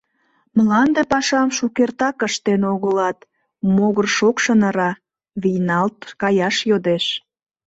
Мланде 0.57 1.01
пашам 1.11 1.49
шукертак 1.57 2.17
ыштен 2.27 2.61
огылат, 2.73 3.19
могыр 3.75 4.07
шокшын 4.17 4.61
ыра, 4.69 4.91
вийналт 5.41 5.99
каяш 6.21 6.55
йодеш. 6.69 7.05